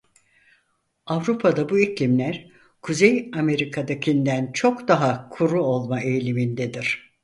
[1.05, 2.51] Avrupa'da bu iklimler
[2.81, 7.13] Kuzey Amerika'dakinden çok daha kuru olma eğilimindedir.